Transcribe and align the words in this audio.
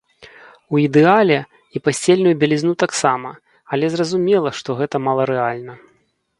У 0.75 0.79
ідэале, 0.85 1.37
і 1.75 1.81
пасцельную 1.89 2.33
бялізну 2.45 2.73
таксама, 2.85 3.29
але 3.77 3.85
зразумела, 3.97 4.49
што 4.61 4.69
гэта 4.83 5.07
маларэальна. 5.09 5.73